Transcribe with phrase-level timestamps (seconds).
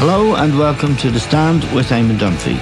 [0.00, 2.54] Hello and welcome to The Stand with Eamon Dunphy.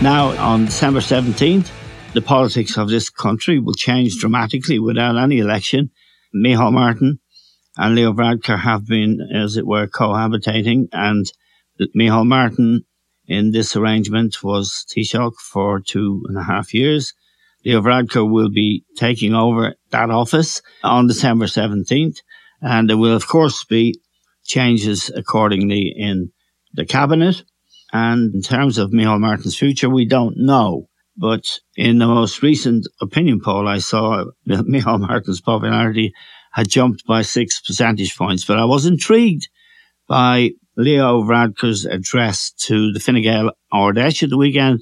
[0.00, 1.70] Now, on December 17th,
[2.14, 5.90] the politics of this country will change dramatically without any election.
[6.34, 7.18] Micheál Martin
[7.76, 11.30] and Leo Varadkar have been, as it were, cohabitating, and
[11.94, 12.86] Micheál Martin
[13.26, 17.12] in this arrangement was Taoiseach for two and a half years.
[17.62, 22.22] Leo Varadkar will be taking over that office on December 17th,
[22.62, 24.00] and there will, of course, be
[24.50, 26.32] changes accordingly in
[26.74, 27.44] the cabinet.
[27.92, 30.88] And in terms of Micheál Martin's future, we don't know.
[31.16, 31.44] But
[31.76, 36.12] in the most recent opinion poll I saw, Micheál Martin's popularity
[36.52, 38.44] had jumped by six percentage points.
[38.44, 39.48] But I was intrigued
[40.08, 44.80] by Leo Varadkar's address to the Fine Gael Ard Fheis at the weekend.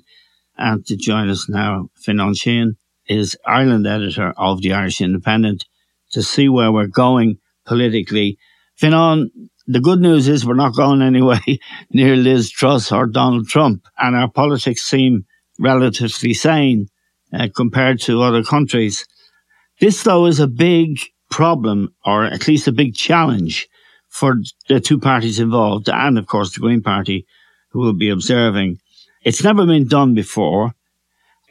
[0.57, 2.77] And to join us now, Fionnán Sheahan
[3.07, 5.65] is Ireland editor of the Irish Independent
[6.13, 8.39] to see where we're going politically.
[8.81, 9.29] Fionnán,
[9.69, 11.41] the good news is we're not going anywhere
[11.91, 15.27] near Liz Truss or Donald Trump, and our politics seem
[15.59, 16.87] relatively sane
[17.35, 19.07] uh, compared to other countries.
[19.79, 23.69] This, though, is a big problem, or at least a big challenge
[24.09, 24.37] for
[24.71, 27.27] the two parties involved, and of course the Green Party,
[27.71, 28.79] who will be observing.
[29.23, 30.73] It's never been done before,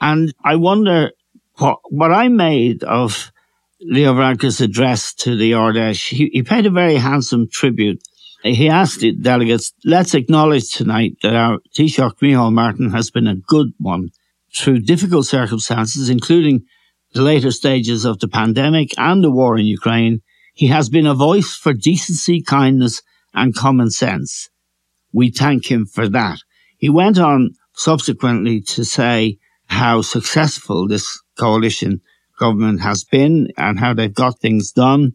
[0.01, 1.11] and I wonder
[1.57, 3.31] what what I made of
[3.79, 8.01] Leo Varadkar's address to the Ard he, he paid a very handsome tribute.
[8.41, 13.35] He asked the delegates, let's acknowledge tonight that our Taoiseach Micheál Martin has been a
[13.35, 14.09] good one
[14.55, 16.65] through difficult circumstances, including
[17.13, 20.21] the later stages of the pandemic and the war in Ukraine.
[20.53, 24.49] He has been a voice for decency, kindness and common sense.
[25.13, 26.39] We thank him for that.
[26.77, 32.01] He went on subsequently to say how successful this coalition
[32.37, 35.13] government has been and how they've got things done,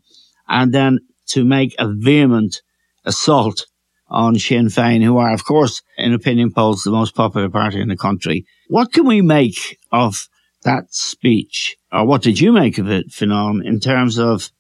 [0.49, 2.63] and then to make a vehement
[3.05, 3.67] assault
[4.09, 7.89] on Sinn Féin, who are, of course, in opinion polls, the most popular party in
[7.89, 8.45] the country.
[8.69, 10.29] What can we make of
[10.65, 11.77] that speech?
[11.91, 14.51] Or what did you make of it, Fionnán, in terms of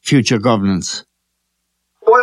[0.00, 1.04] future governance?
[2.06, 2.22] Well,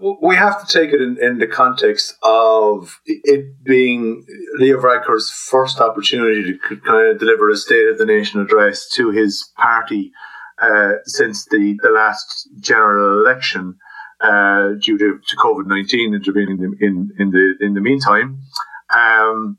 [0.00, 4.24] we have to take it in, in the context of it being
[4.58, 9.10] Leo Varadkar's first opportunity to kind of deliver a State of the Nation address to
[9.10, 10.12] his party
[10.60, 13.76] uh, since the, the last general election
[14.20, 18.40] uh, due to, to COVID nineteen intervening in, in, in the in the meantime.
[18.94, 19.58] Um,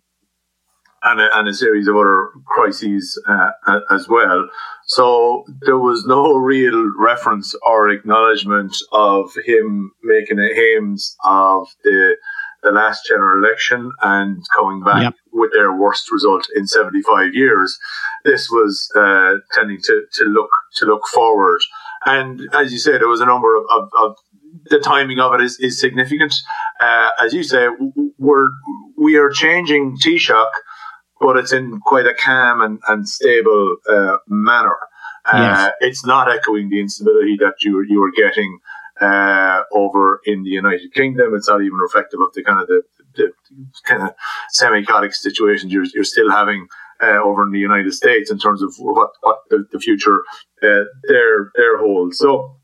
[1.02, 3.52] and a, and a, series of other crises uh,
[3.90, 4.50] as well.
[4.90, 12.16] So there was no real reference or acknowledgement of him making a hymns of the
[12.62, 15.14] the last general election and coming back yep.
[15.32, 17.78] with their worst result in 75 years.
[18.26, 21.62] This was uh, tending to, to look to look forward.
[22.06, 24.16] And as you said, there was a number of, of, of
[24.66, 26.34] the timing of it is, is significant.
[26.82, 27.68] Uh, as you say,
[28.18, 28.48] we're
[28.98, 30.46] we are changing Taoiseach
[31.20, 34.78] but it's in quite a calm and, and stable uh, manner.
[35.26, 35.74] Uh, yes.
[35.82, 38.60] It's not echoing the instability that you you were getting
[39.02, 41.34] uh, over in the United Kingdom.
[41.36, 42.82] It's not even reflective of the kind of the,
[43.16, 43.32] the
[43.86, 44.14] kind of
[44.50, 46.68] semi-chaotic situations you're, you're still having
[47.02, 50.24] uh, over in the United States in terms of what what the, the future
[50.64, 52.18] uh, there there holds.
[52.18, 52.58] So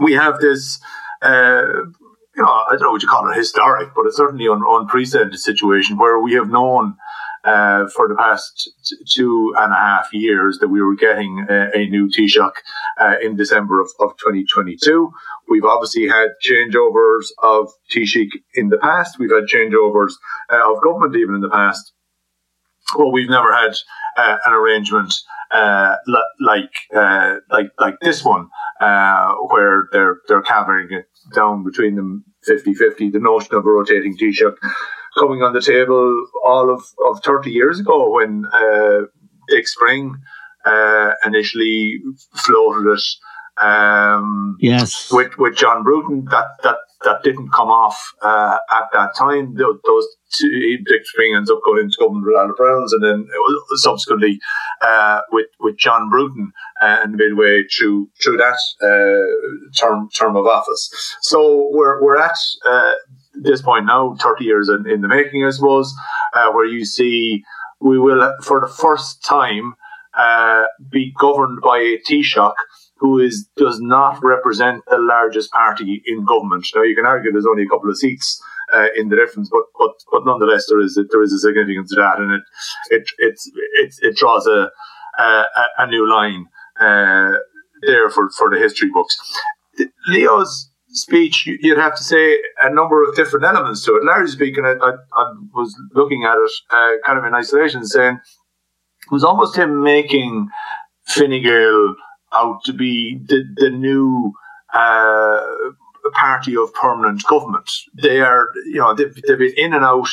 [0.00, 0.80] we have this
[1.22, 1.62] uh,
[2.36, 5.38] you know, I don't know what you call it historic, but it's certainly an unprecedented
[5.38, 6.96] situation where we have known
[7.44, 8.70] uh, for the past
[9.10, 12.52] two and a half years that we were getting a, a new Taoiseach
[12.98, 15.10] uh, in December of, of 2022.
[15.48, 19.18] We've obviously had changeovers of Taoiseach in the past.
[19.18, 20.12] We've had changeovers
[20.50, 21.92] uh, of government even in the past.
[22.96, 23.74] But we've never had
[24.16, 25.12] uh, an arrangement
[25.50, 25.96] uh,
[26.40, 28.48] like uh, like like this one,
[28.80, 34.56] where they're they're carrying it down between them 50-50, the notion of a rotating Taoiseach
[35.18, 39.02] coming on the table all of, of 30 years ago when uh,
[39.48, 40.16] Dick Spring
[40.64, 42.00] uh, initially
[42.34, 43.02] floated it.
[43.62, 49.14] Um, yes, with with John Bruton, that that that didn't come off uh, at that
[49.16, 49.54] time.
[49.54, 53.28] Those two, Dick Spring ends up going into government with Albert Reynolds, and then
[53.76, 54.40] subsequently
[54.80, 56.50] uh, with with John Bruton
[56.82, 60.90] uh, and midway through through that uh, term term of office.
[61.22, 62.36] So we're we're at
[62.66, 62.94] uh,
[63.34, 65.94] this point now, 30 years in, in the making, I suppose,
[66.32, 67.44] uh, where you see
[67.80, 69.74] we will, for the first time,
[70.16, 72.54] uh, be governed by a Taoiseach
[72.98, 76.66] who is does not represent the largest party in government.
[76.74, 78.40] Now, you can argue there's only a couple of seats
[78.72, 81.90] uh, in the difference, but but but nonetheless, there is a, there is a significance
[81.90, 82.42] to that, and it
[82.90, 83.40] it it
[83.74, 84.70] it, it draws a,
[85.18, 85.44] a
[85.78, 86.46] a new line
[86.80, 87.32] uh,
[87.82, 89.18] there for for the history books.
[90.06, 94.04] Leo's speech, you'd have to say a number of different elements to it.
[94.04, 98.14] Larry speaking, I, I, I was looking at it uh, kind of in isolation, saying
[98.16, 100.48] it was almost him making
[101.06, 101.44] Fine
[102.32, 104.32] out to be the, the new
[104.72, 105.40] uh,
[106.14, 107.70] party of permanent government.
[108.02, 110.08] They are, you know, they've, they've been in and out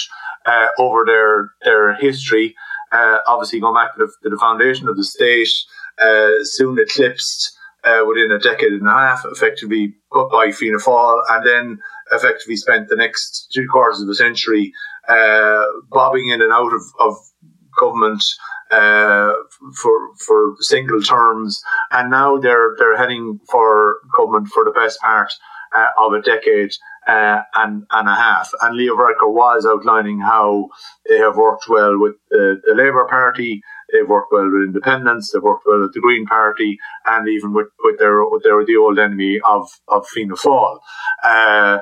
[0.46, 2.56] uh, over their their history.
[2.92, 5.48] Uh, obviously, going back to the, to the foundation of the state,
[6.02, 11.46] uh, soon eclipsed uh, within a decade and a half, effectively by Fianna Fáil, and
[11.46, 11.80] then
[12.12, 14.72] effectively spent the next two quarters of a century
[15.08, 17.16] uh, bobbing in and out of, of
[17.80, 18.24] government
[18.72, 19.34] uh,
[19.76, 21.62] for for single terms,
[21.92, 25.32] and now they're they're heading for government for the best part
[25.76, 26.72] uh, of a decade
[27.08, 28.50] uh, and and a half.
[28.62, 30.70] And Leo Varadkar was outlining how
[31.10, 35.32] they have worked well with the, the Labour Party They've worked well with independents.
[35.32, 38.78] They've worked well with the Green Party, and even with, with their with their the
[38.78, 40.80] old enemy of of Fianna Fáil.
[41.24, 41.80] Uh,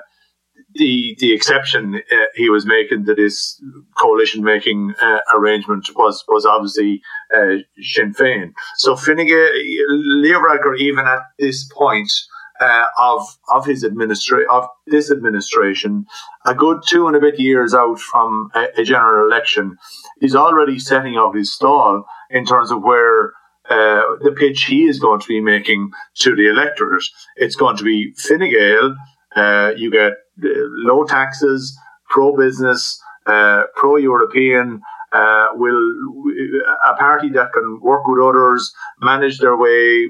[0.74, 3.62] the the exception uh, he was making to this
[3.98, 7.02] coalition making uh, arrangement was was obviously
[7.36, 8.52] uh, Sinn Féin.
[8.78, 9.50] So Fine Gael,
[9.90, 12.12] Leo Varadkar, even at this point,
[12.60, 16.06] uh, of of his administra- of this administration,
[16.46, 19.78] a good two and a bit years out from a, a general election,
[20.20, 23.34] he's already setting out his stall in terms of where
[23.70, 27.04] uh, the pitch he is going to be making to the electorate.
[27.36, 28.96] It's going to be Fine Gael.
[29.36, 30.14] Uh, you get
[30.44, 30.50] uh,
[30.88, 31.78] low taxes,
[32.10, 35.94] pro business, uh, pro European uh, will
[36.86, 38.72] a party that can work with others,
[39.02, 40.10] manage their way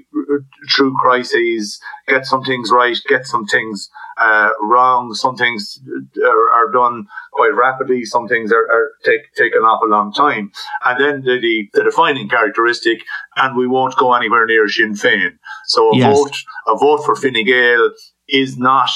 [0.75, 5.13] through crises, get some things right, get some things uh, wrong.
[5.13, 5.79] Some things
[6.23, 8.03] are, are, done quite rapidly.
[8.03, 10.51] Some things are, are take taken off a long time.
[10.85, 12.99] And then the, the, the, defining characteristic,
[13.37, 15.37] and we won't go anywhere near Sinn Féin.
[15.67, 16.17] So a yes.
[16.17, 16.35] vote
[16.67, 17.91] a vote for Fine Gael
[18.27, 18.89] is not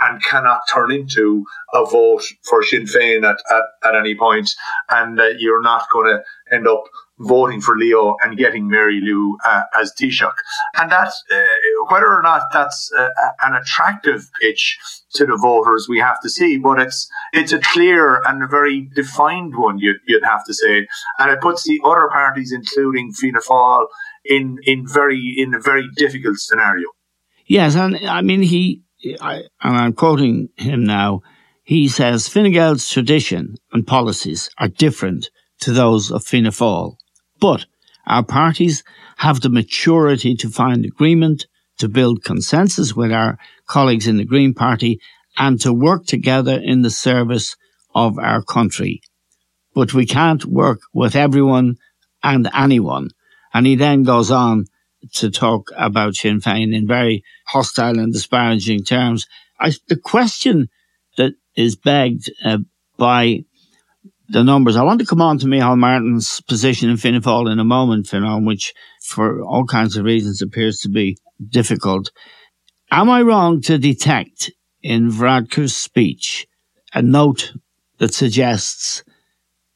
[0.00, 1.44] and cannot turn into
[1.74, 4.50] a vote for Sinn Féin at, at, at any point,
[4.88, 6.84] and uh, you're not going to end up
[7.20, 10.32] voting for Leo and getting Mary Lou uh, as Taoiseach.
[10.76, 11.42] And that's uh,
[11.90, 13.08] whether or not that's uh,
[13.42, 14.78] an attractive pitch
[15.14, 16.56] to the voters, we have to see.
[16.56, 20.88] But it's it's a clear and a very defined one, you'd, you'd have to say,
[21.18, 23.86] and it puts the other parties, including Fianna Fáil,
[24.24, 26.88] in in very in a very difficult scenario.
[27.46, 28.82] Yes, and I mean he
[29.20, 31.22] I, and I'm quoting him now,
[31.62, 35.30] he says Fine Gael's tradition and policies are different
[35.60, 36.96] to those of Fianna Fáil,
[37.38, 37.66] but
[38.06, 38.82] our parties
[39.18, 41.46] have the maturity to find agreement,
[41.78, 45.00] to build consensus with our colleagues in the Green Party,
[45.38, 47.56] and to work together in the service
[47.94, 49.00] of our country.
[49.74, 51.76] But we can't work with everyone
[52.22, 53.10] and anyone.
[53.54, 54.66] And he then goes on
[55.14, 59.26] to talk about Sinn Féin in very hostile and disparaging terms.
[59.58, 60.68] I, the question
[61.16, 62.58] that is begged uh,
[62.96, 63.44] by
[64.28, 64.76] the numbers.
[64.76, 68.06] I want to come on to Micheál Martin's position in Fionnán Fáil in a moment,
[68.06, 72.12] Fianna, which for all kinds of reasons appears to be difficult.
[72.92, 74.52] Am I wrong to detect
[74.82, 76.46] in Varadkar's speech
[76.94, 77.52] a note
[77.98, 79.02] that suggests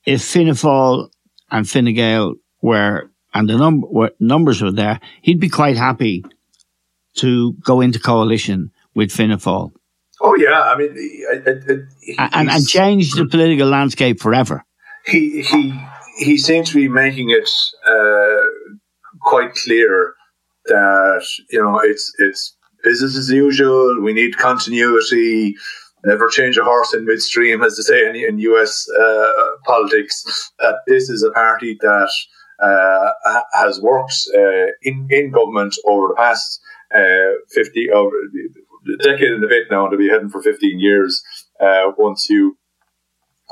[0.07, 1.09] if Fianna Fáil
[1.50, 3.85] and Fine Gael were and the num-
[4.21, 6.25] numbers were there, he'd be quite happy
[7.17, 9.73] to go into coalition with Fianna Fáil.
[10.21, 14.64] Oh yeah, I mean, it, it, and, and change the political landscape forever.
[15.05, 15.75] He he
[16.19, 17.50] he seems to be making it
[17.87, 18.76] uh,
[19.21, 20.14] quite clear
[20.67, 24.00] that you know it's it's business as usual.
[24.00, 25.57] We need continuity.
[26.05, 28.87] Never change a horse in midstream, as they say in, in U.S.
[28.99, 29.33] Uh,
[29.64, 30.53] politics.
[30.61, 32.11] That this is a party that
[32.61, 33.11] uh,
[33.52, 36.61] has worked uh, in in government over the past
[36.94, 40.78] uh, fifty over a decade and a bit now, and to be heading for fifteen
[40.78, 41.23] years.
[41.61, 42.56] Uh, once you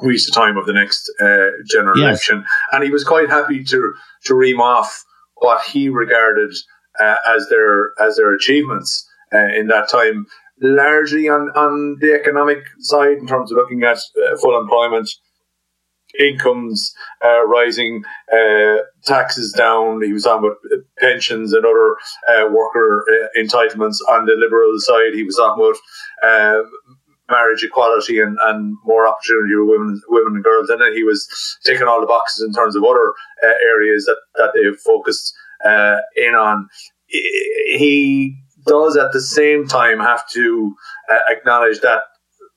[0.03, 2.07] reach the time of the next uh, general yes.
[2.29, 3.95] election, and he was quite happy to
[4.25, 5.05] to ream off
[5.37, 6.53] what he regarded
[7.01, 10.27] as their as their achievements in that time
[10.63, 15.11] largely on, on the economic side in terms of looking at uh, full employment,
[16.19, 18.03] incomes uh, rising,
[18.33, 20.03] uh, taxes down.
[20.03, 20.55] He was on with
[20.99, 21.97] pensions and other
[22.29, 23.99] uh, worker uh, entitlements.
[24.11, 25.79] On the liberal side, he was on with
[26.23, 26.63] uh,
[27.31, 30.69] marriage equality and, and more opportunity for women, women and girls.
[30.69, 31.27] And then he was
[31.65, 35.33] ticking all the boxes in terms of other areas that, that they've focused
[36.17, 36.69] in on.
[37.07, 40.75] He does at the same time have to
[41.11, 42.01] uh, acknowledge that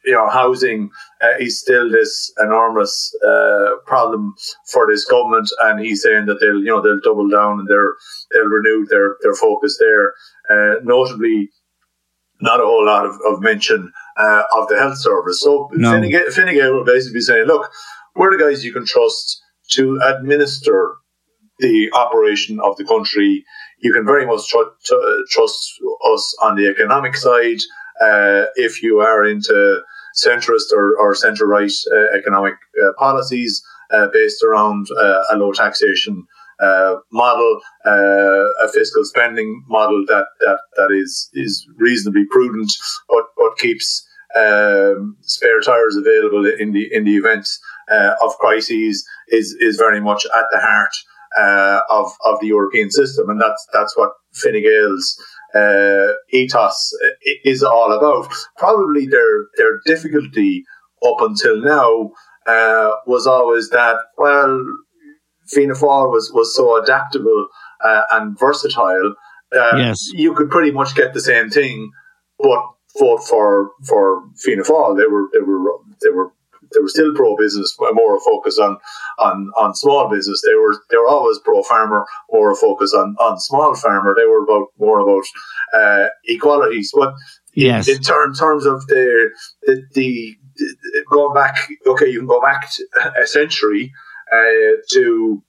[0.05, 0.89] you know housing
[1.21, 4.35] uh, is still this enormous uh, problem
[4.71, 7.95] for this government, and he's saying that they'll you know they'll double down and they're
[8.31, 10.13] they'll renew their their focus there.
[10.49, 11.49] Uh, notably,
[12.41, 15.41] not a whole lot of, of mention uh, of the health service.
[15.41, 15.91] So no.
[15.91, 17.71] Fine Gael will basically be saying, look,
[18.15, 20.95] we're the guys you can trust to administer
[21.59, 23.45] the operation of the country
[23.79, 25.73] you can very much tr- tr- trust
[26.11, 27.59] us on the economic side.
[28.01, 29.81] Uh, if you are into
[30.15, 35.51] centrist or, or centre right uh, economic uh, policies uh, based around uh, a low
[35.51, 36.25] taxation
[36.61, 42.71] uh, model, a fiscal spending model that, that, that is is reasonably prudent,
[43.09, 44.07] but but keeps
[44.37, 47.45] um, spare tires available in the in the event
[48.23, 50.95] of crises is is very much at the heart
[51.37, 55.21] uh, of of the European system, and that's that's what Fine Gael's
[55.55, 56.91] uh, ethos
[57.43, 58.31] is all about.
[58.57, 60.63] Probably their their difficulty
[61.05, 62.11] up until now
[62.47, 64.65] uh, was always that well,
[65.47, 67.47] Fianna Fáil was was so adaptable
[67.83, 69.15] uh, and versatile
[69.51, 70.09] that yes.
[70.13, 71.91] you could pretty much get the same thing,
[72.39, 72.59] but
[72.99, 74.97] vote for for Fianna Fáil.
[74.97, 76.31] They were they were they were
[76.73, 78.77] they were still pro business, more a focus on
[79.19, 80.41] on on small business.
[80.45, 84.13] They were they were always pro farmer, more a focus on on small farmer.
[84.15, 85.25] They were about more about
[85.73, 86.91] uh, equalities.
[86.93, 87.13] But
[87.53, 87.87] yes.
[87.87, 89.31] in, in terms terms of the,
[89.63, 92.69] the the, the going back, okay, you can go back
[93.21, 93.91] a century
[94.31, 95.43] uh, to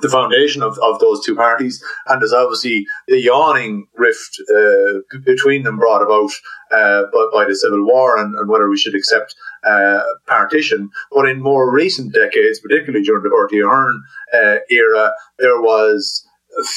[0.00, 1.82] the foundation of, of those two parties.
[2.06, 6.30] And there's obviously the yawning rift uh, between them brought about
[6.72, 10.90] uh, by, by, the Civil War and, and whether we should accept uh, partition.
[11.12, 14.00] But in more recent decades, particularly during the Bertie Ahern
[14.32, 16.24] uh, era, there was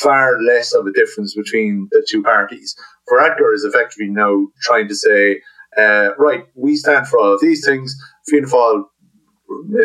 [0.01, 2.75] far less of a difference between the two parties.
[3.09, 5.41] Varadkar is effectively now trying to say,
[5.77, 7.95] uh, right, we stand for all of these things.
[8.27, 8.83] Fianna Fáil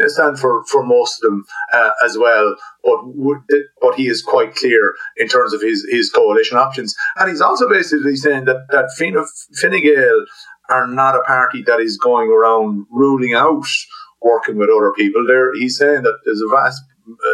[0.07, 2.57] stand for, for most of them uh, as well.
[2.85, 3.01] But
[3.81, 7.69] but he is quite clear in terms of his, his coalition options, and he's also
[7.69, 9.17] basically saying that that Fine,
[9.61, 10.27] Fine Gael
[10.69, 13.65] are not a party that is going around ruling out
[14.21, 15.25] working with other people.
[15.27, 16.83] There, he's saying that there's a vast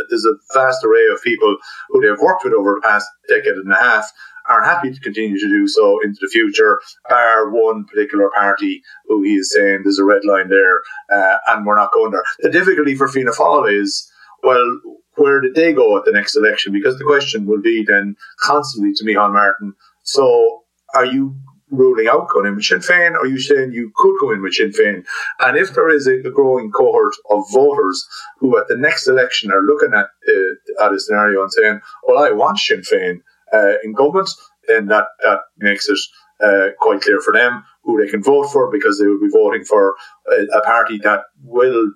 [0.08, 1.56] there's a vast array of people
[1.90, 4.10] who they've worked with over the past decade and a half
[4.46, 9.22] are happy to continue to do so into the future, bar one particular party who
[9.22, 10.80] he is saying there's a red line there
[11.12, 12.24] uh, and we're not going there.
[12.40, 14.10] The difficulty for Fianna Fáil is,
[14.42, 14.80] well,
[15.16, 16.72] where did they go at the next election?
[16.72, 21.36] Because the question will be then constantly to Micheál Martin, so are you
[21.76, 24.54] ruling out going in with Sinn Féin, are you saying you could go in with
[24.54, 25.04] Sinn Féin?
[25.40, 28.06] And if there is a, a growing cohort of voters
[28.38, 32.22] who at the next election are looking at, uh, at a scenario and saying, well,
[32.22, 33.20] I want Sinn Féin,
[33.52, 34.30] uh, in government,
[34.68, 35.98] then that, that makes it
[36.42, 39.64] uh, quite clear for them who they can vote for because they will be voting
[39.64, 39.94] for
[40.32, 41.92] a, a party that will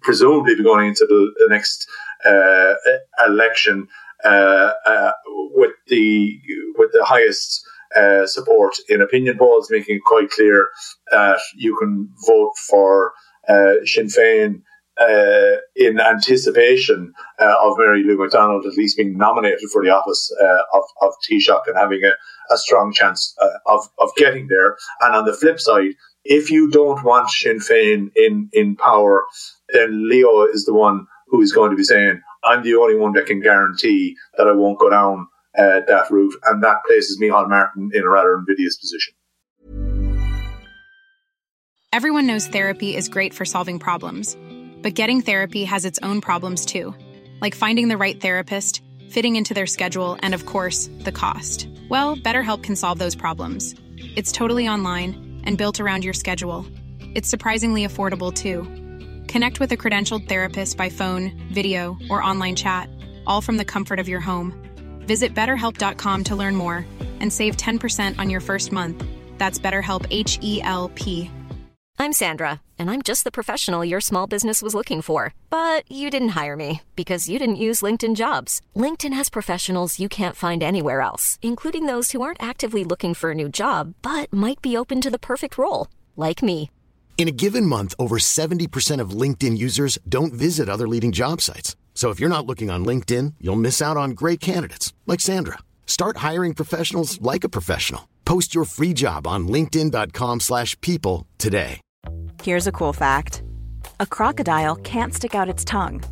[0.00, 1.86] presumably be going into the, the next
[2.24, 2.74] uh,
[3.26, 3.86] election
[4.24, 5.12] uh, uh,
[5.54, 6.38] with the
[6.76, 7.64] with the highest
[7.96, 10.68] uh, support in opinion polls, making it quite clear
[11.10, 13.12] that you can vote for
[13.84, 14.62] Sinn Féin
[15.00, 20.30] uh, in anticipation uh, of Mary Lou McDonald at least being nominated for the office
[20.42, 24.76] uh, of, of Taoiseach and having a, a strong chance uh, of, of getting there.
[25.00, 25.92] And on the flip side,
[26.24, 29.24] if you don't want Sinn Féin in, in power,
[29.72, 33.12] then Leo is the one who is going to be saying, I'm the only one
[33.14, 36.34] that can guarantee that I won't go down uh, that route.
[36.44, 39.14] And that places Micheál Martin in a rather invidious position.
[41.92, 44.34] Everyone knows therapy is great for solving problems,
[44.80, 46.94] but getting therapy has its own problems too,
[47.42, 51.68] like finding the right therapist, fitting into their schedule, and of course, the cost.
[51.90, 53.74] Well, BetterHelp can solve those problems.
[54.16, 56.64] It's totally online and built around your schedule.
[57.14, 58.62] It's surprisingly affordable too.
[59.28, 62.88] Connect with a credentialed therapist by phone, video, or online chat,
[63.26, 64.58] all from the comfort of your home.
[65.06, 66.86] Visit betterhelp.com to learn more
[67.20, 69.04] and save 10% on your first month.
[69.38, 71.30] That's BetterHelp H E L P.
[71.98, 75.34] I'm Sandra, and I'm just the professional your small business was looking for.
[75.50, 78.60] But you didn't hire me because you didn't use LinkedIn jobs.
[78.74, 83.30] LinkedIn has professionals you can't find anywhere else, including those who aren't actively looking for
[83.30, 86.70] a new job but might be open to the perfect role, like me.
[87.18, 91.76] In a given month, over 70% of LinkedIn users don't visit other leading job sites.
[92.02, 95.58] So if you're not looking on LinkedIn, you'll miss out on great candidates like Sandra.
[95.86, 98.08] Start hiring professionals like a professional.
[98.24, 101.80] Post your free job on linkedin.com/people today.
[102.42, 103.44] Here's a cool fact
[104.00, 106.02] a crocodile can't stick out its tongue.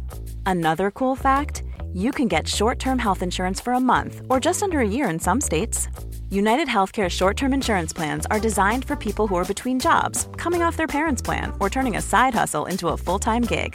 [0.46, 4.62] Another cool fact you can get short term health insurance for a month or just
[4.62, 5.88] under a year in some states.
[6.30, 10.62] United Healthcare short term insurance plans are designed for people who are between jobs, coming
[10.62, 13.74] off their parents' plan, or turning a side hustle into a full time gig.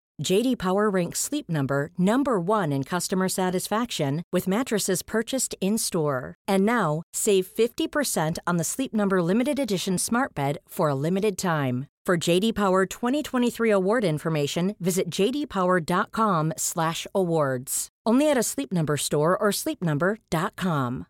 [0.23, 6.35] JD Power ranks Sleep Number number 1 in customer satisfaction with mattresses purchased in-store.
[6.47, 11.37] And now, save 50% on the Sleep Number limited edition Smart Bed for a limited
[11.37, 11.87] time.
[12.05, 17.87] For JD Power 2023 award information, visit jdpower.com/awards.
[18.05, 21.05] Only at a Sleep Number store or sleepnumber.com.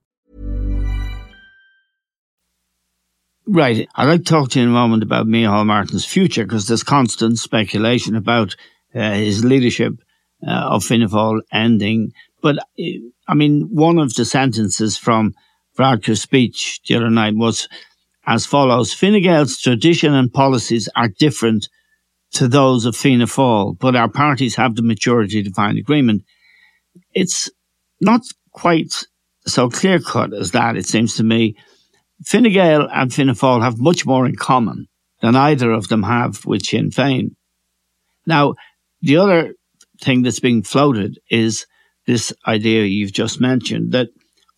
[3.47, 3.89] Right.
[3.95, 6.83] I'd like to talk to you in a moment about Micheál Martin's future because there's
[6.83, 8.55] constant speculation about
[8.93, 9.93] his leadership
[10.45, 12.13] uh, of Fianna ending.
[12.41, 12.83] But uh,
[13.27, 15.33] I mean, one of the sentences from
[15.77, 17.67] Varadkar's speech the other night was
[18.25, 21.69] as follows Fine Gael's tradition and policies are different
[22.33, 26.23] to those of Fianna Fáil, but our parties have the maturity to find agreement.
[27.13, 27.49] It's
[27.99, 29.05] not quite
[29.45, 31.55] so clear cut as that, it seems to me.
[32.25, 34.87] Fine Gael and Fianna Fáil have much more in common
[35.21, 37.35] than either of them have with Sinn Féin.
[38.25, 38.55] Now,
[39.01, 39.53] the other
[40.01, 41.65] thing that's being floated is
[42.07, 44.09] this idea you've just mentioned that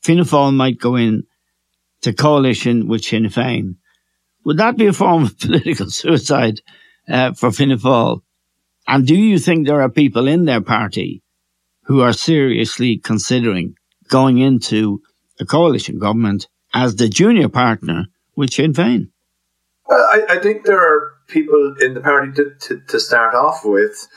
[0.02, 1.24] Fianna Fáil might go in
[2.02, 3.76] to coalition with Sinn Féin.
[4.46, 6.62] Would that be a form of political suicide
[7.08, 8.22] uh, for Fianna Fáil?
[8.88, 11.24] And do you think there are people in their party
[11.84, 13.76] who are seriously considering
[14.10, 15.02] going into
[15.40, 19.10] a coalition government as the junior partner with Sinn Féin?
[19.90, 24.08] I, I think there are people in the party to, to, to start off with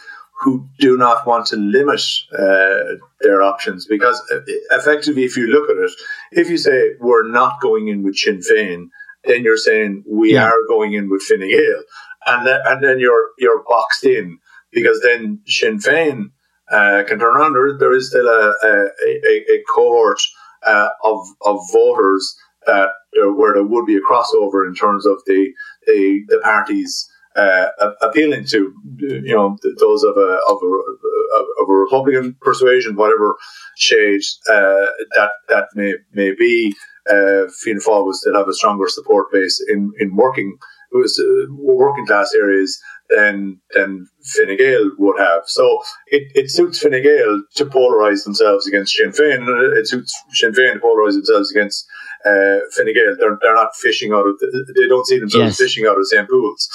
[0.41, 2.03] who do not want to limit
[2.39, 5.91] uh, their options because uh, effectively, if you look at it,
[6.33, 8.89] if you say we're not going in with Sinn Féin,
[9.25, 10.45] then you're saying we yeah.
[10.45, 11.83] are going in with Fine Gael,
[12.27, 14.39] and then and then you're you're boxed in
[14.73, 16.31] because then Sinn Féin
[16.71, 17.55] uh, can turn around.
[17.55, 20.21] There, there is still a a, a, a cohort
[20.67, 22.91] uh, of of voters that
[23.23, 25.53] uh, where there would be a crossover in terms of the
[25.87, 27.69] the, the parties uh,
[28.03, 33.37] appealing to you know those of a of a, of a Republican persuasion, whatever
[33.77, 36.75] shade uh, that that may may be.
[37.09, 40.59] Uh, Fianna Fáil was to have a stronger support base in in working
[40.93, 42.79] was uh, working class areas
[43.11, 45.43] than than Fine Gael would have.
[45.47, 49.47] So it, it suits Fine Gael to polarise themselves against Sinn Féin,
[49.77, 51.87] it suits Sinn Féin to polarise themselves against
[52.25, 53.17] uh, Fine Gael.
[53.19, 55.59] They're, they're not fishing out of the, they don't see themselves yes.
[55.59, 56.69] fishing out of the same pools.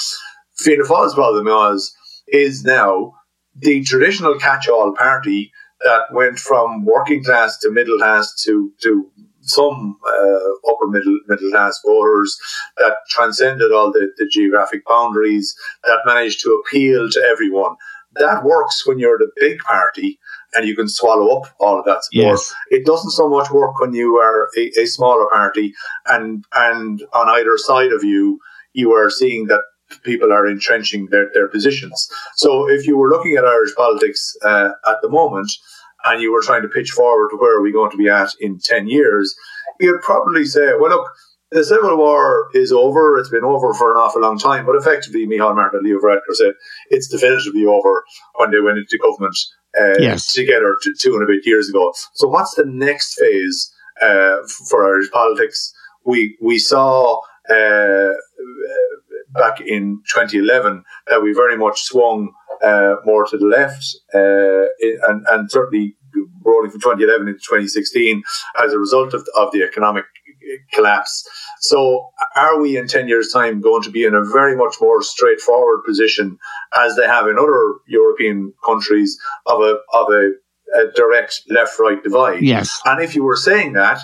[0.62, 1.94] Fianna Fáil's problem was
[2.28, 3.14] is now
[3.56, 9.10] the traditional catch-all party that went from working class to middle class to to
[9.42, 12.38] some uh, upper middle middle class voters
[12.78, 17.76] that transcended all the, the geographic boundaries that managed to appeal to everyone.
[18.16, 20.20] That works when you're the big party
[20.54, 22.32] and you can swallow up all of that support.
[22.34, 22.54] Yes.
[22.70, 25.74] It doesn't so much work when you are a, a smaller party
[26.06, 28.40] and and on either side of you
[28.74, 29.62] you are seeing that
[30.04, 32.10] people are entrenching their, their positions.
[32.36, 35.52] So if you were looking at Irish politics uh, at the moment
[36.04, 38.30] and you were trying to pitch forward to where are we going to be at
[38.40, 39.36] in 10 years,
[39.80, 41.08] you'd probably say, well, look,
[41.52, 43.18] the Civil War is over.
[43.18, 46.34] It's been over for an awful long time, but effectively, Micheál Martin and Leo Varadkar
[46.34, 46.54] said
[46.90, 48.04] it's definitively over
[48.36, 49.36] when they went into government
[49.78, 50.32] uh, yes.
[50.34, 51.94] together t- two and a bit years ago.
[52.14, 54.38] So, what's the next phase uh,
[54.70, 55.74] for Irish politics?
[56.06, 58.14] We we saw uh,
[59.34, 65.26] back in 2011 that we very much swung uh, more to the left, uh, and,
[65.30, 65.96] and certainly
[66.44, 68.22] rolling from 2011 into 2016
[68.62, 70.06] as a result of, of the economic
[70.74, 71.28] collapse.
[71.62, 75.02] So, are we in 10 years' time going to be in a very much more
[75.02, 76.38] straightforward position
[76.78, 80.32] as they have in other European countries of a, of a,
[80.76, 82.42] a direct left right divide?
[82.42, 82.80] Yes.
[82.86, 84.02] And if you were saying that,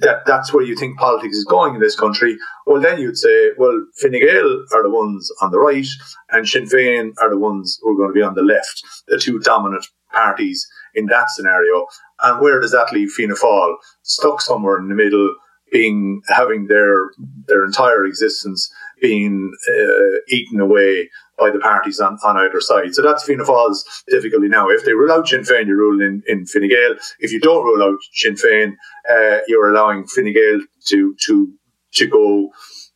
[0.00, 3.50] that that's where you think politics is going in this country, well, then you'd say,
[3.56, 5.86] well, Fine Gael are the ones on the right,
[6.30, 9.18] and Sinn Féin are the ones who are going to be on the left, the
[9.18, 11.86] two dominant parties in that scenario.
[12.22, 13.76] And where does that leave Fianna Fáil?
[14.02, 15.34] Stuck somewhere in the middle,
[15.72, 17.10] being having their
[17.46, 21.08] their entire existence being uh, eaten away
[21.42, 22.94] by the parties on, on either side.
[22.94, 24.68] So that's Fianna Fáil's difficulty now.
[24.68, 26.94] If they rule out Sinn Féin, you rule in, in Fine Gael.
[27.18, 28.74] If you don't rule out Sinn Féin,
[29.10, 31.52] uh, you're allowing Fine Gael to to
[31.94, 32.50] to go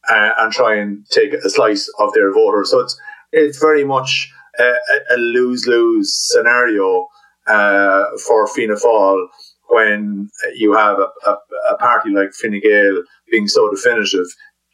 [0.09, 2.71] uh, and try and take a slice of their voters.
[2.71, 2.97] So it's
[3.33, 4.73] it's very much a,
[5.11, 7.09] a lose lose scenario
[7.47, 9.27] uh, for Fianna Fáil
[9.69, 11.37] when you have a, a,
[11.73, 14.27] a, party like Fine Gael being so definitive,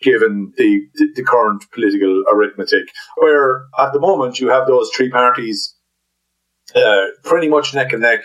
[0.02, 5.74] given the, the, current political arithmetic, where at the moment you have those three parties
[6.74, 8.24] uh, pretty much neck and neck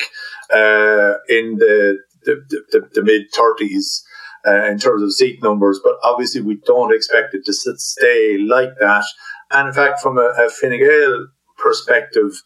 [0.54, 4.04] uh, in the the, the, the mid thirties.
[4.48, 8.70] Uh, in terms of seat numbers, but obviously we don't expect it to stay like
[8.80, 9.04] that.
[9.52, 12.42] And in fact, from a, a Fine Gael perspective,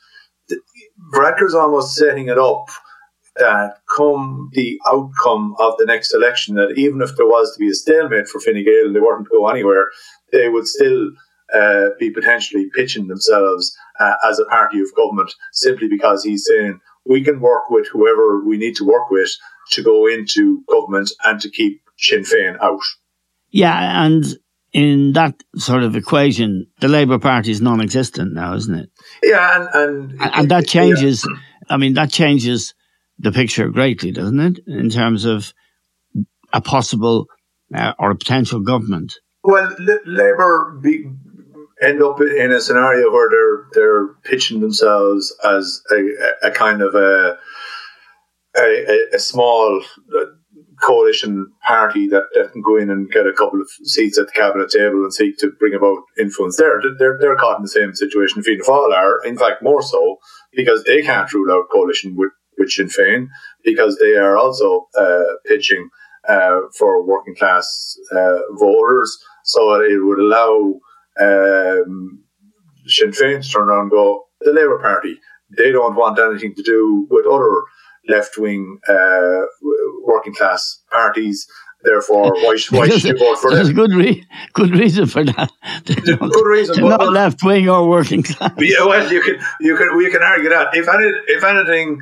[1.13, 2.69] Varadkar's almost setting it up
[3.37, 7.69] that come the outcome of the next election, that even if there was to be
[7.69, 9.89] a stalemate for Fine Gael and they weren't to go anywhere,
[10.31, 11.11] they would still
[11.53, 16.79] uh, be potentially pitching themselves uh, as a party of government simply because he's saying
[17.05, 19.29] we can work with whoever we need to work with
[19.71, 22.81] to go into government and to keep Sinn Féin out.
[23.49, 24.25] Yeah, and
[24.73, 28.89] in that sort of equation, the Labour Party is non-existent now, isn't it?
[29.23, 31.25] Yeah, and and, and that changes.
[31.27, 31.37] Yeah.
[31.69, 32.73] I mean, that changes
[33.21, 35.53] the picture greatly, doesn't it, in terms of
[36.53, 37.27] a possible
[37.75, 39.13] uh, or a potential government?
[39.43, 41.05] Well, L- Labour be,
[41.81, 46.95] end up in a scenario where they're they're pitching themselves as a, a kind of
[46.95, 47.38] a
[48.57, 49.81] a, a small
[50.81, 54.34] coalition party that, that can go in and get a couple of seats at the
[54.34, 56.81] cabinet table and seek to bring about influence there.
[56.97, 60.17] They're, they're caught in the same situation Fianna Fáil are, in fact, more so,
[60.53, 62.31] because they can't rule out coalition with,
[62.62, 63.28] with Sinn Féin,
[63.63, 65.89] because they are also uh, pitching
[66.30, 69.17] uh, for working class uh, voters.
[69.43, 70.80] So it would allow
[71.19, 72.24] um,
[72.88, 75.17] Sinn Féin to turn around and go, the Labour Party,
[75.58, 77.63] they don't want anything to do with other
[78.08, 79.41] left wing uh,
[80.04, 81.47] working class parties.
[81.84, 83.58] Therefore, why, why should you vote for them?
[83.58, 85.52] There's good, re- good reason for that.
[85.86, 86.76] good reason.
[86.76, 88.54] They're not left wing or working class.
[88.60, 90.76] Yeah, well, you can you can we can argue that.
[90.76, 92.00] If any, if anything,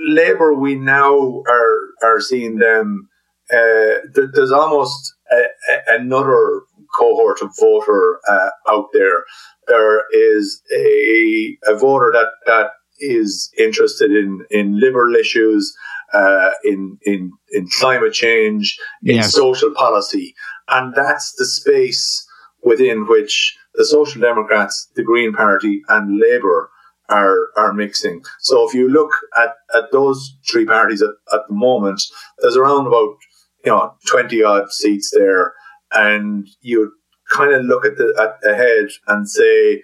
[0.00, 3.08] Labour we now are are seeing them.
[3.52, 4.02] Uh,
[4.34, 6.62] there's almost a, a, another
[6.98, 9.24] cohort of voter uh, out there.
[9.68, 15.74] There is a, a voter that that is interested in, in liberal issues,
[16.12, 19.32] uh, in, in, in climate change, in yes.
[19.32, 20.34] social policy.
[20.68, 22.26] And that's the space
[22.62, 26.70] within which the Social Democrats, the Green Party and Labour
[27.08, 28.22] are, are mixing.
[28.40, 32.02] So if you look at, at those three parties at, at the moment,
[32.38, 33.16] there's around about,
[33.64, 35.54] you know, 20 odd seats there.
[35.92, 36.92] And you
[37.32, 39.82] kind of look at the, at ahead and say,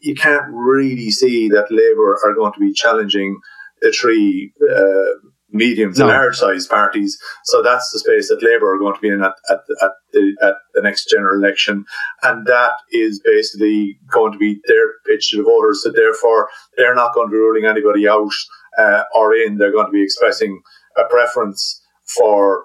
[0.00, 3.38] you can't really see that Labour are going to be challenging
[3.80, 6.06] the three uh, medium to no.
[6.06, 7.18] large sized parties.
[7.44, 10.36] So that's the space that Labour are going to be in at, at, at, the,
[10.42, 11.84] at the next general election.
[12.22, 15.82] And that is basically going to be their pitch to the voters.
[15.82, 18.32] So therefore, they're not going to be ruling anybody out
[18.78, 19.58] uh, or in.
[19.58, 20.62] They're going to be expressing
[20.96, 22.64] a preference for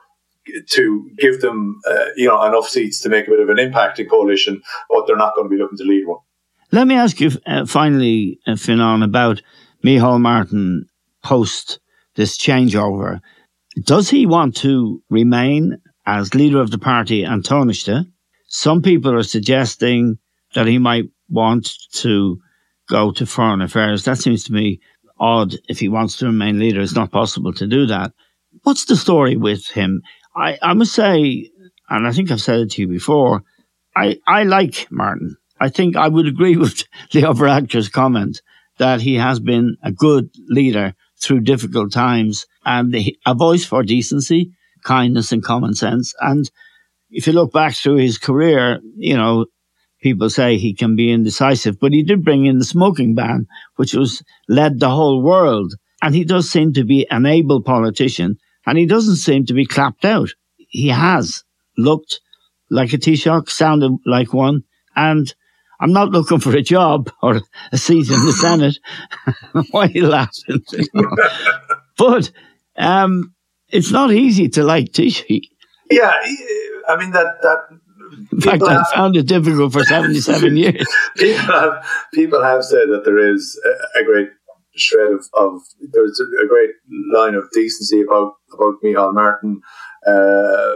[0.70, 4.00] to give them, uh, you know, enough seats to make a bit of an impact
[4.00, 6.20] in coalition, but they're not going to be looking to lead one.
[6.72, 9.42] Let me ask you uh, finally, uh, Fionnán, about
[9.84, 10.88] Micheál Martin
[11.24, 11.80] post
[12.16, 13.20] this changeover.
[13.84, 18.06] Does he want to remain as leader of the party and Taoiseach?
[18.48, 20.18] Some people are suggesting
[20.56, 22.40] that he might want to
[22.90, 24.04] go to foreign affairs.
[24.04, 24.82] That seems to me
[25.20, 25.56] odd.
[25.70, 28.12] If he wants to remain leader, it's not possible to do that.
[28.64, 30.02] What's the story with him?
[30.36, 31.50] I, I must say,
[31.90, 33.44] and I think I've said it to you before,
[33.96, 35.38] I, I like Martin.
[35.60, 38.42] I think I would agree with the other actor's comment
[38.78, 42.94] that he has been a good leader through difficult times and
[43.26, 44.52] a voice for decency,
[44.84, 46.14] kindness and common sense.
[46.20, 46.50] And
[47.10, 49.46] if you look back through his career, you know,
[50.02, 53.94] people say he can be indecisive, but he did bring in the smoking ban, which
[53.94, 55.74] was led the whole world.
[56.02, 59.66] And he does seem to be an able politician and he doesn't seem to be
[59.66, 60.30] clapped out.
[60.58, 61.44] He has
[61.78, 62.20] looked
[62.70, 64.62] like a Taoiseach, sounded like one.
[64.96, 65.34] And
[65.82, 67.42] I'm not looking for a job or
[67.72, 68.78] a seat in the Senate.
[69.72, 70.64] Why are you laughing?
[71.98, 72.32] but
[72.78, 73.34] um,
[73.70, 75.50] it's not easy to like Tishy.
[75.90, 76.14] Yeah,
[76.88, 77.80] I mean that that.
[78.32, 80.86] In fact, I found it difficult for seventy-seven years.
[81.18, 84.30] people have people have said that there is a, a great
[84.76, 86.72] shred of, of, there's a great
[87.14, 89.62] line of decency about about Micheál Martin.
[90.06, 90.76] Uh,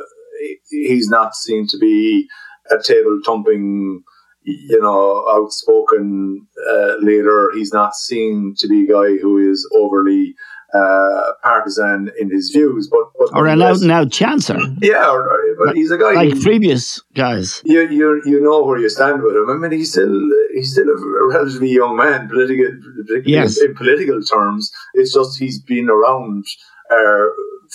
[0.70, 2.28] he's not seen to be
[2.72, 4.04] a table thumping,
[4.46, 7.52] you know, outspoken uh, leader.
[7.54, 10.36] He's not seen to be a guy who is overly
[10.74, 14.60] uh, partisan in his views, but, but or an out and out chancer.
[14.82, 17.62] Yeah, or, or, but like, he's a guy like who, previous guys.
[17.66, 19.50] You you you know where you stand with him.
[19.50, 20.20] I mean, he's still
[20.54, 22.72] he's still a relatively young man, political,
[23.26, 23.58] yes.
[23.58, 24.72] in, in political terms.
[24.96, 26.46] It's just he's been around
[26.92, 27.26] uh,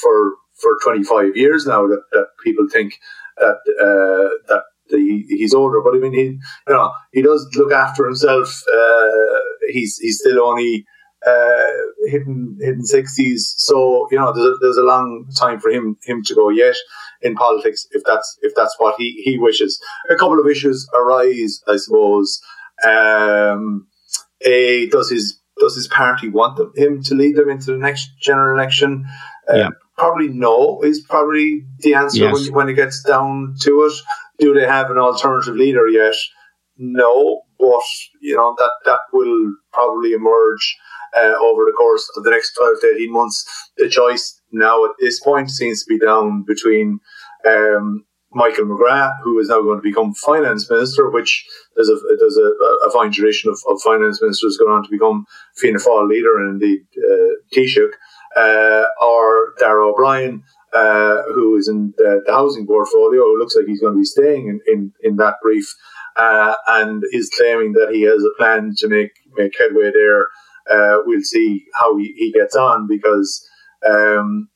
[0.00, 2.98] for for twenty five years now that, that people think
[3.38, 4.62] that uh, that
[4.98, 8.62] he, he's older, but I mean, he, you know, he does look after himself.
[8.72, 9.38] Uh,
[9.70, 10.86] he's, he's still only,
[11.26, 11.70] uh,
[12.06, 13.54] hitting hitting sixties.
[13.58, 16.76] So you know, there's a, there's a long time for him him to go yet
[17.20, 19.78] in politics if that's if that's what he he wishes.
[20.08, 22.40] A couple of issues arise, I suppose.
[22.82, 23.86] Um,
[24.40, 28.12] a does his does his party want them, him to lead them into the next
[28.18, 29.04] general election?
[29.46, 29.68] Uh, yeah.
[29.98, 32.32] Probably no is probably the answer yes.
[32.32, 33.92] when, when it gets down to it.
[34.40, 36.14] Do they have an alternative leader yet?
[36.76, 37.82] No, but
[38.20, 40.76] you know that that will probably emerge
[41.16, 43.70] uh, over the course of the next 12 to 18 months.
[43.76, 47.00] The choice now at this point seems to be down between
[47.46, 51.44] um, Michael McGrath, who is now going to become finance minister, which
[51.76, 55.26] there's a there's a, a fine tradition of, of finance ministers going on to become
[55.56, 57.90] Fianna Fáil leader and indeed uh, Taoiseach,
[58.36, 63.66] uh, or Darragh O'Brien, uh, who is in the, the, housing portfolio, who looks like
[63.66, 65.66] he's going to be staying in, in, in that brief,
[66.16, 70.26] uh, and is claiming that he has a plan to make, make headway there
[70.70, 73.46] uh, we'll see how he, he gets on because
[73.86, 74.48] um,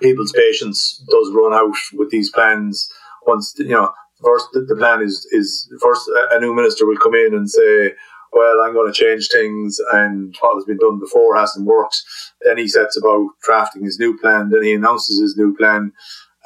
[0.00, 2.88] people's patience does run out with these plans.
[3.26, 3.92] Once you know,
[4.24, 7.92] first the plan is is first a new minister will come in and say,
[8.32, 12.02] "Well, I'm going to change things," and what has been done before hasn't worked.
[12.44, 14.50] Then he sets about drafting his new plan.
[14.50, 15.92] Then he announces his new plan,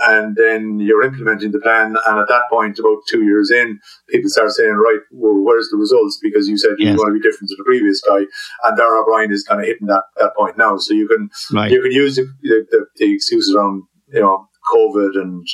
[0.01, 1.97] and then you're implementing the plan.
[2.07, 5.77] And at that point, about two years in, people start saying, right, well, where's the
[5.77, 6.19] results?
[6.21, 8.23] Because you said you want to be different to the previous guy.
[8.65, 10.77] And Darragh O'Brien is kind of hitting that, that point now.
[10.79, 11.71] So you can, right.
[11.71, 15.47] you can use the, the, the excuses around, you know, COVID and,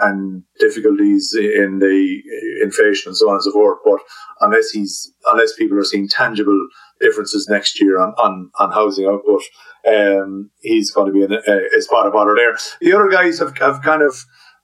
[0.00, 2.22] and difficulties in the
[2.62, 3.78] inflation and so on and so forth.
[3.84, 4.00] But
[4.40, 6.68] unless he's, unless people are seeing tangible
[7.00, 9.42] differences next year on, on, on housing output,
[9.86, 12.56] um, he's going to be in a, a spot of honor there.
[12.80, 14.16] The other guys have, have kind of,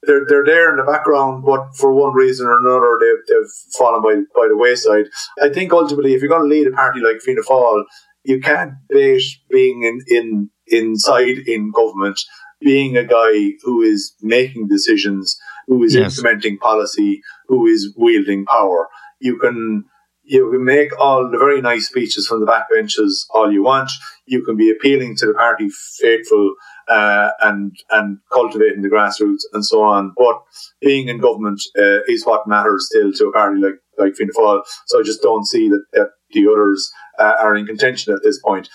[0.03, 4.01] they're, they're there in the background, but for one reason or another, they've, they've fallen
[4.03, 5.07] by, by the wayside.
[5.43, 7.83] I think ultimately, if you're going to lead a party like Fianna Fáil,
[8.23, 12.21] you can't base being in, in, inside in government,
[12.61, 16.18] being a guy who is making decisions, who is yes.
[16.18, 18.88] implementing policy, who is wielding power.
[19.21, 19.85] You can,
[20.25, 23.90] you can make all the very nice speeches from the backbenches all you want.
[24.27, 25.68] You can be appealing to the party
[26.01, 26.55] faithful
[26.88, 30.12] uh, and and cultivating the grassroots and so on.
[30.16, 30.40] But
[30.81, 34.62] being in government uh, is what matters still to a party like like Fianna Fáil.
[34.87, 38.40] So I just don't see that, that the others uh, are in contention at this
[38.40, 38.68] point.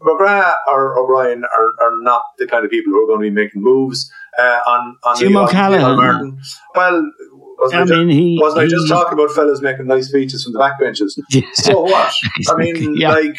[0.00, 3.34] McGrath or O'Brien are, are not the kind of people who are going to be
[3.34, 5.96] making moves uh, on on Jim the, O'Callaghan.
[5.96, 6.40] Martin.
[6.74, 7.10] Well,
[7.58, 10.08] wasn't I, I mean, just, he, wasn't he, I just talking about fellas making nice
[10.08, 11.18] speeches from the backbenches?
[11.30, 12.12] Yeah, so what?
[12.48, 13.10] I mean, yeah.
[13.10, 13.36] like,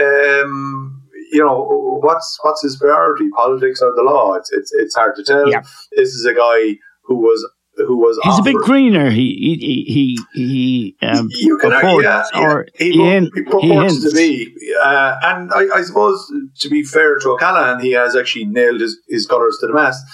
[0.00, 3.28] um, you know, what's what's his priority?
[3.36, 4.34] Politics or the law?
[4.34, 5.48] It's it's it's hard to tell.
[5.48, 5.62] Yeah.
[5.96, 7.48] This is a guy who was
[7.86, 8.50] who was he's offered.
[8.50, 9.10] a big greener.
[9.10, 14.10] He he he he um, you can purports, yeah, or he, he, he purports to
[14.14, 14.54] be.
[14.82, 18.98] Uh, and I, I, suppose to be fair to O'Callaghan, he has actually nailed his,
[19.08, 20.04] his colours to the mast.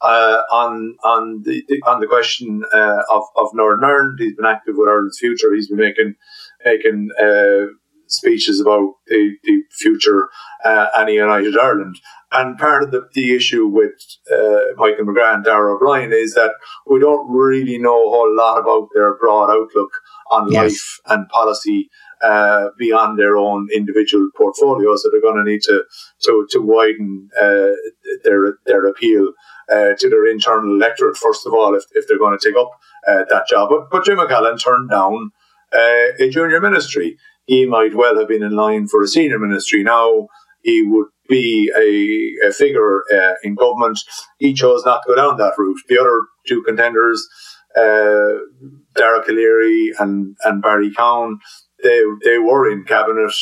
[0.00, 4.44] Uh, on on the, the, on the question uh, of of Northern Ireland, he's been
[4.44, 5.54] active with Ireland's future.
[5.54, 6.14] He's been making
[6.64, 7.72] making uh,
[8.06, 10.28] speeches about the, the future
[10.64, 11.98] uh, and United Ireland.
[12.32, 13.92] And part of the, the issue with
[14.32, 16.52] uh, Michael McGrath and Darragh O'Brien is that
[16.86, 19.90] we don't really know a whole lot about their broad outlook
[20.30, 20.62] on yes.
[20.62, 21.90] life and policy
[22.22, 25.02] uh, beyond their own individual portfolios.
[25.02, 25.84] So they're going to need to
[26.22, 27.76] to, to widen uh,
[28.24, 29.32] their their appeal
[29.70, 32.70] uh, to their internal electorate first of all, if, if they're going to take up
[33.06, 33.68] uh, that job.
[33.70, 35.32] But, but Jim O'Callaghan turned down
[35.74, 37.18] uh, a junior ministry.
[37.46, 39.82] He might well have been in line for a senior ministry.
[39.82, 40.28] Now
[40.62, 44.00] he would be a, a figure uh, in government.
[44.38, 45.80] He chose not to go down that route.
[45.88, 47.26] The other two contenders,
[47.76, 48.40] uh,
[48.94, 51.38] Dara Calleary and, and Barry Cowen,
[51.82, 53.34] they, they were in cabinet.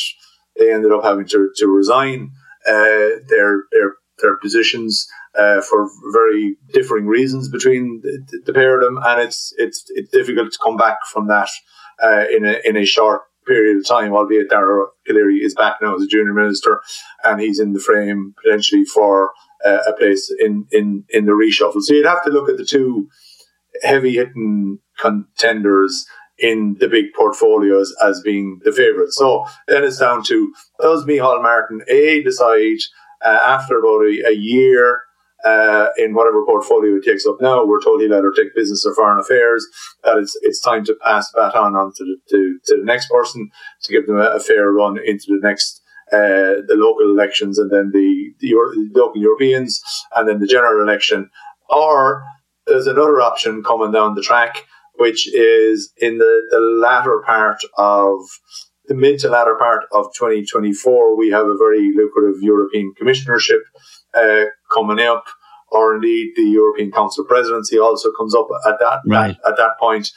[0.57, 2.31] They ended up having to, to resign
[2.67, 5.07] uh, their, their, their positions.
[5.35, 10.11] Uh, for very differing reasons between the, the, pair of them, and it's it's it's
[10.11, 11.49] difficult to come back from that
[12.03, 15.95] uh, in a in a short period of time, albeit Dara Calleary is back now
[15.95, 16.81] as a junior minister
[17.23, 19.31] and he's in the frame potentially for
[19.65, 21.81] uh, a place in, in, in the reshuffle.
[21.81, 23.09] So you'd have to look at the two
[23.81, 26.05] heavy hitting contenders
[26.37, 29.15] in the big portfolios as being the favourites.
[29.15, 32.79] So then it's down to does Micheál Martin A decide
[33.23, 35.01] uh, after about a, a year
[35.43, 37.65] uh, in whatever portfolio he takes up now.
[37.65, 39.65] We're told he'll either take business or foreign affairs.
[40.03, 43.49] That it's it's time to pass that on, to, the, to, to the next person
[43.83, 47.71] to give them a, a fair run into the next uh, the local elections and
[47.71, 49.81] then the, the, Euro- local Europeans
[50.15, 51.29] and then the general election.
[51.69, 52.23] Or
[52.67, 58.19] there's another option coming down the track, which is in the, the latter part of
[58.87, 61.17] the mid to latter part of 2024.
[61.17, 63.61] We have a very lucrative European commissionership
[64.13, 65.25] uh, coming up,
[65.69, 69.31] or indeed the European Council presidency also comes up at that right.
[69.31, 70.09] at, at that point.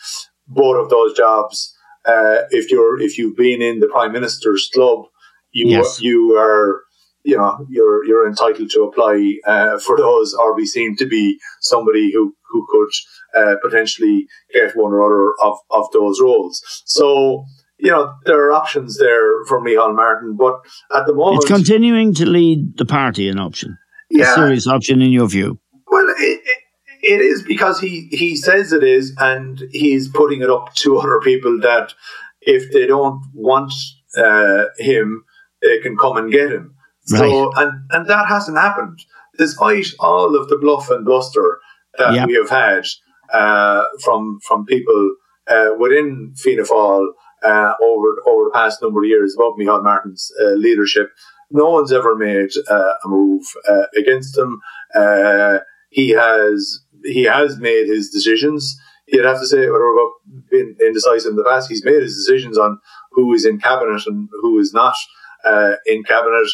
[0.48, 1.74] Both of those jobs,
[2.07, 5.07] uh, if you're if you've been in the prime minister's club,
[5.52, 6.00] you yes.
[6.00, 6.83] you are
[7.24, 11.38] you know you're you're entitled to apply uh, for those, or be seen to be
[11.61, 16.62] somebody who who could uh, potentially get one or other of of those roles.
[16.85, 17.44] So
[17.79, 20.61] you know, there are options there for Micheál Martin, but
[20.95, 21.43] at the moment.
[21.43, 23.79] It's continuing to lead the party an option
[24.11, 24.33] yeah.
[24.33, 25.59] a serious option in your view?
[25.87, 26.59] Well, it, it,
[27.03, 31.21] it is because he, he says it is, and he's putting it up to other
[31.21, 31.95] people that
[32.41, 33.73] if they don't want
[34.17, 35.25] uh, him,
[35.62, 36.75] they can come and get him.
[37.11, 37.19] Right.
[37.19, 39.01] So, and, and that hasn't happened,
[39.39, 41.61] despite all of the bluff and bluster
[41.99, 42.29] that yep.
[42.29, 42.85] we have had
[43.33, 45.17] uh, from from people
[45.49, 47.09] uh, within Fianna Fáil
[47.46, 51.11] uh, over over the past number of years about Micheál Martin's uh, leadership.
[51.50, 54.61] No one's ever made uh, a move uh, against him.
[54.94, 55.59] Uh,
[55.90, 58.76] he has he has made his decisions.
[59.06, 60.12] You'd have to say whether about
[60.50, 61.68] been indecisive in the past.
[61.68, 62.80] He's made his decisions on
[63.12, 64.96] who is in cabinet and who is not
[65.44, 66.48] uh, in cabinet.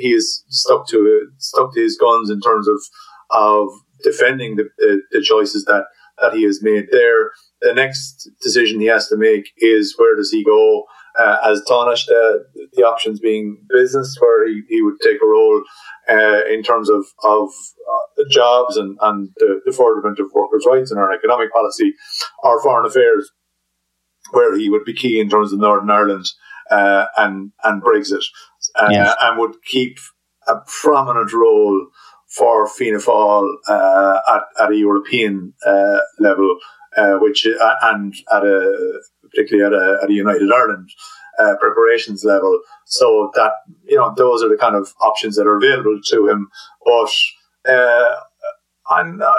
[0.00, 2.80] He is stuck to stuck to his guns in terms of
[3.30, 3.68] of
[4.02, 5.84] defending the, the, the choices that
[6.20, 7.32] that he has made there.
[7.64, 10.84] The next decision he has to make is where does he go
[11.18, 12.38] uh, as Taoiseach, uh,
[12.72, 15.62] the options being business, where he, he would take a role
[16.10, 20.90] uh, in terms of, of uh, jobs and, and the, the furtherment of workers' rights
[20.90, 21.94] and our economic policy,
[22.42, 23.30] or foreign affairs,
[24.32, 26.26] where he would be key in terms of Northern Ireland
[26.70, 28.24] uh, and, and Brexit,
[28.74, 29.14] uh, yes.
[29.20, 29.98] and would keep
[30.48, 31.86] a prominent role
[32.36, 35.54] for Fianna Fáil at, at a European
[36.18, 36.58] level.
[36.96, 40.88] Uh, which uh, and at a particularly at a, at a United Ireland
[41.40, 42.60] uh, preparations level.
[42.86, 43.52] So that
[43.84, 46.48] you know those are the kind of options that are available to him.
[46.84, 47.10] But
[47.72, 48.14] uh,
[48.90, 49.32] I'm uh,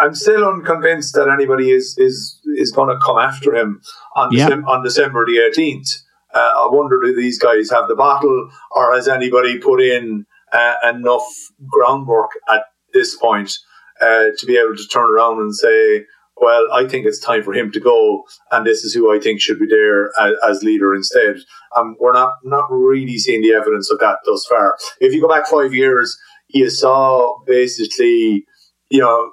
[0.00, 3.80] I'm still unconvinced that anybody is is is going to come after him
[4.16, 4.46] on yeah.
[4.46, 5.88] December, on December the eighteenth.
[6.32, 10.74] Uh, I wonder do these guys have the battle, or has anybody put in uh,
[10.92, 11.26] enough
[11.66, 13.52] groundwork at this point
[14.00, 16.04] uh, to be able to turn around and say,
[16.36, 19.40] well, I think it's time for him to go, and this is who I think
[19.40, 21.36] should be there as, as leader instead.
[21.76, 24.76] Um, we're not not really seeing the evidence of that thus far.
[25.00, 26.16] If you go back five years,
[26.48, 28.44] you saw basically,
[28.90, 29.30] you know,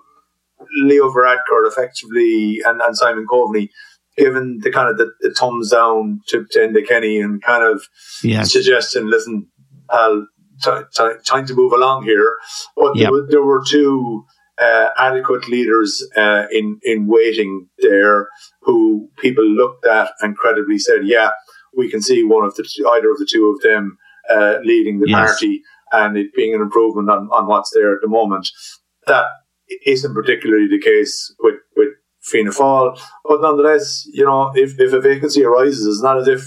[0.83, 3.69] Leo Varadkar effectively and, and Simon Coveney
[4.17, 7.81] given the kind of the, the thumbs down to, to Enda Kenny and kind of
[8.23, 8.51] yes.
[8.51, 9.47] suggesting, listen,
[9.89, 10.27] I'll
[10.63, 12.35] t- t- time to move along here.
[12.75, 13.05] But yep.
[13.05, 14.25] there, were, there were two
[14.61, 18.27] uh, adequate leaders uh, in in waiting there,
[18.61, 21.31] who people looked at and credibly said, "Yeah,
[21.75, 23.97] we can see one of the either of the two of them
[24.29, 25.17] uh, leading the yes.
[25.17, 28.49] party, and it being an improvement on, on what's there at the moment."
[29.07, 29.25] That
[29.85, 31.89] isn't particularly the case with with
[32.21, 36.41] Fianna Fáil, but nonetheless, you know, if if a vacancy arises, it's not as if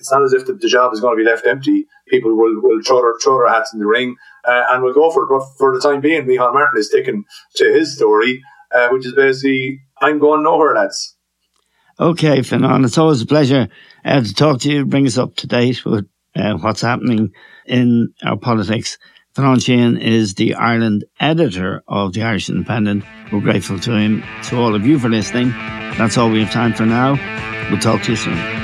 [0.00, 1.86] It's not as if the, the job is going to be left empty.
[2.08, 4.16] People will, will throw, their, throw their hats in the ring
[4.46, 5.28] uh, and will go for it.
[5.28, 7.24] But for the time being, Micheál Martin is sticking
[7.56, 8.42] to his story,
[8.74, 11.16] uh, which is basically, I'm going nowhere, lads.
[11.98, 13.68] Okay, Fionnán, it's always a pleasure
[14.04, 17.32] uh, to talk to you, bring us up to date with uh, what's happening
[17.66, 18.98] in our politics.
[19.36, 23.04] Fionnán Sheahan is the Ireland editor of the Irish Independent.
[23.32, 25.50] We're grateful to him, to all of you for listening.
[25.98, 27.12] That's all we have time for now.
[27.70, 28.63] We'll talk to you soon.